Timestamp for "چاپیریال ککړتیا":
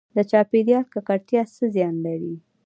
0.31-1.41